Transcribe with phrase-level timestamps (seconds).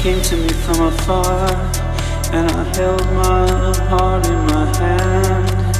[0.00, 1.50] came to me from afar,
[2.32, 3.46] and I held my
[3.90, 5.76] heart in my hand,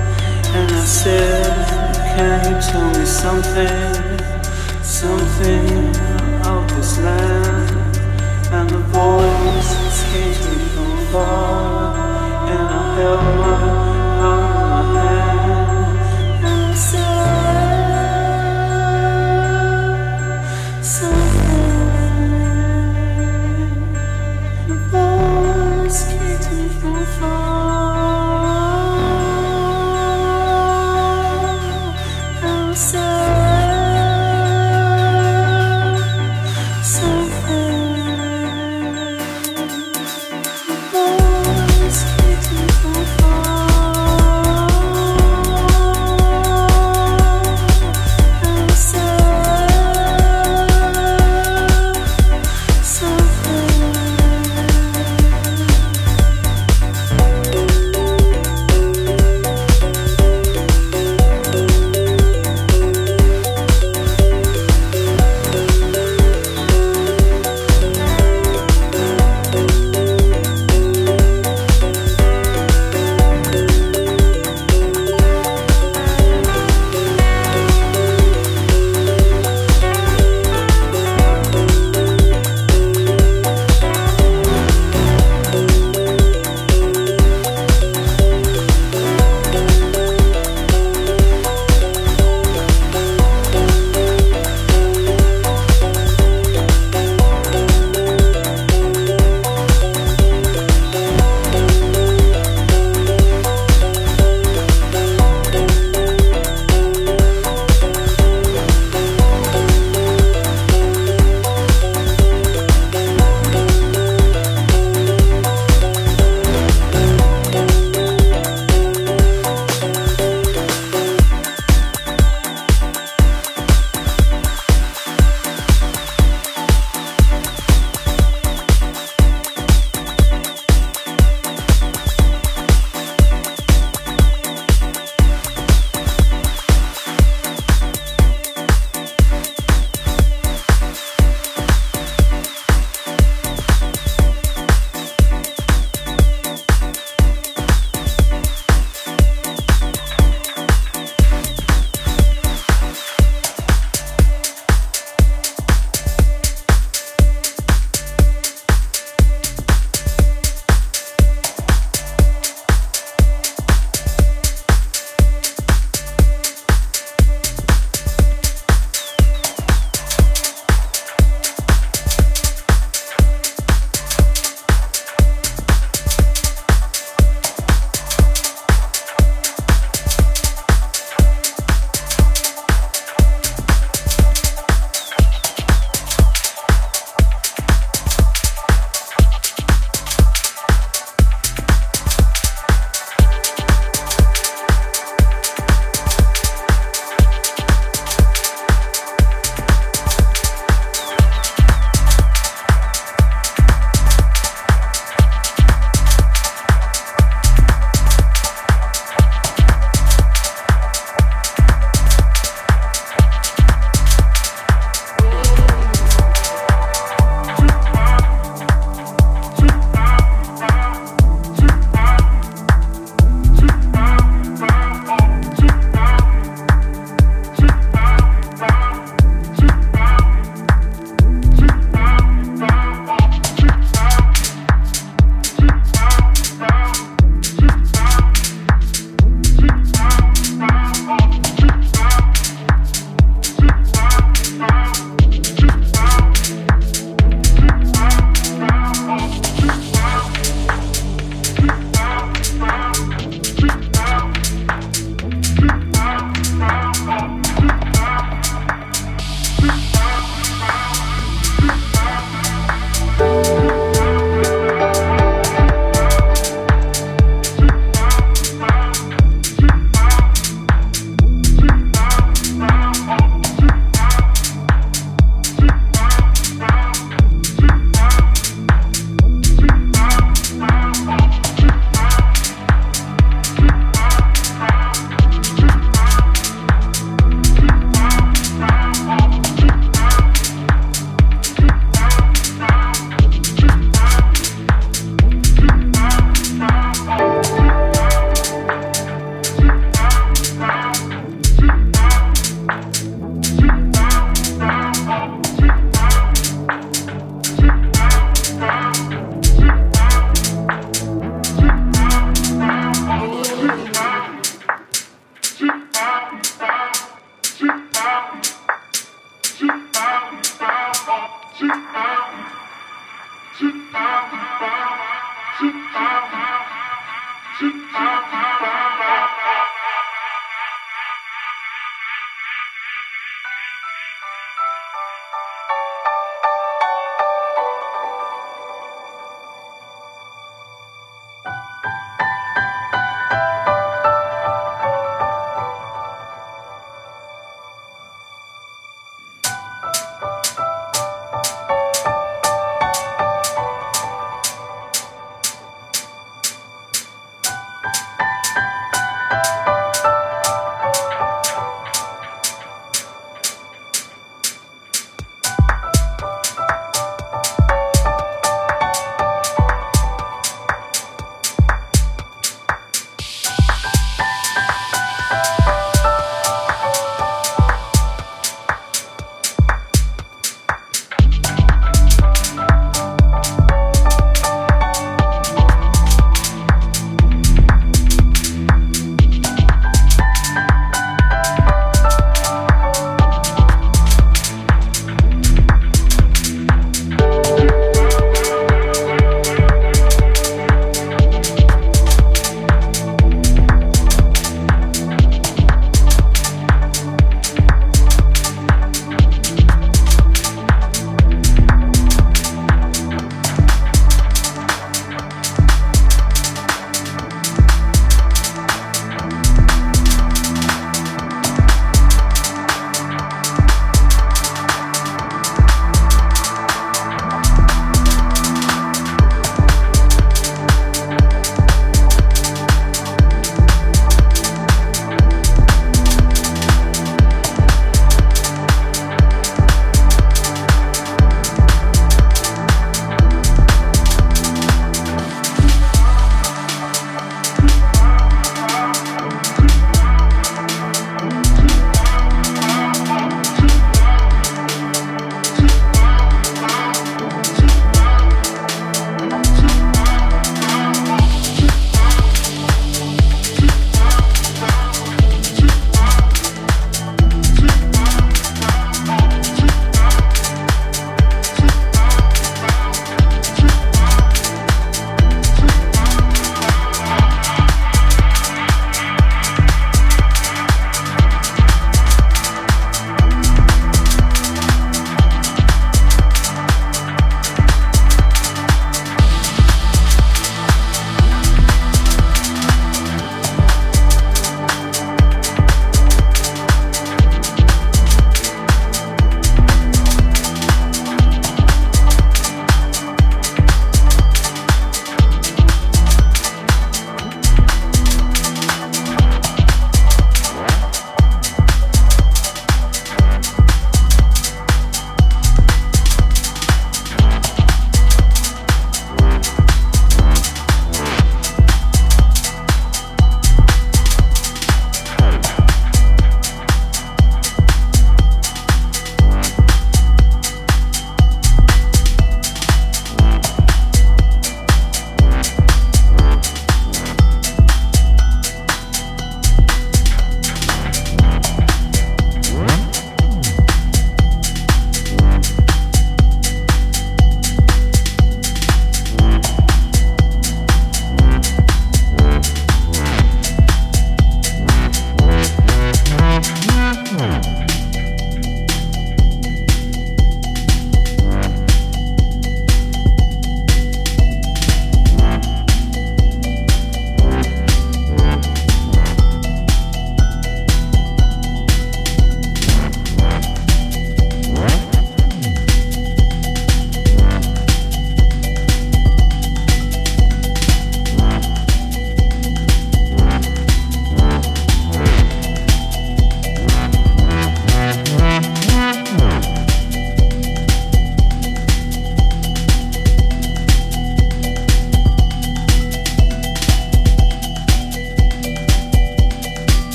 [0.57, 4.21] and I said, Can you tell me something,
[4.83, 5.89] something
[6.45, 7.97] of this land?
[8.53, 9.73] And the voice
[10.13, 11.97] came to me from afar,
[12.53, 13.57] and I held my
[14.21, 15.30] heart in my hand,